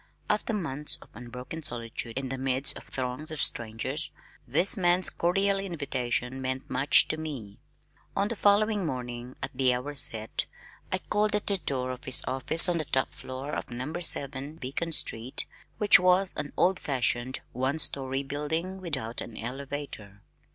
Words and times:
After 0.31 0.51
months 0.51 0.97
of 1.03 1.09
unbroken 1.13 1.61
solitude 1.61 2.17
in 2.17 2.29
the 2.29 2.37
midst 2.39 2.75
of 2.75 2.85
throngs 2.85 3.29
of 3.29 3.39
strangers, 3.39 4.09
this 4.47 4.75
man's 4.75 5.11
cordial 5.11 5.59
invitation 5.59 6.41
meant 6.41 6.67
much 6.67 7.07
to 7.09 7.17
me. 7.17 7.59
On 8.15 8.27
the 8.27 8.35
following 8.35 8.83
morning, 8.83 9.35
at 9.43 9.51
the 9.53 9.75
hour 9.75 9.93
set, 9.93 10.47
I 10.91 10.97
called 10.97 11.35
at 11.35 11.45
the 11.45 11.59
door 11.59 11.91
of 11.91 12.05
his 12.05 12.23
office 12.27 12.67
on 12.67 12.79
the 12.79 12.85
top 12.85 13.11
floor 13.11 13.51
of 13.51 13.69
No. 13.69 13.93
7 13.93 14.55
Beacon 14.55 14.91
Street, 14.91 15.45
which 15.77 15.99
was 15.99 16.33
an 16.35 16.51
old 16.57 16.79
fashioned 16.79 17.41
one 17.51 17.77
story 17.77 18.23
building 18.23 18.81
without 18.81 19.21
an 19.21 19.37
elevator. 19.37 20.23